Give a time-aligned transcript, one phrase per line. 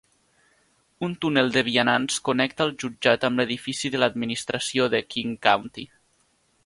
[1.07, 5.87] Un túnel de vianants connecta el jutjat amb l'edifici de l'administració de King County.